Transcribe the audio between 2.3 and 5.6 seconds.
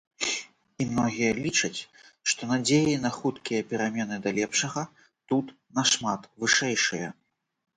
што надзеі на хуткія перамены да лепшага тут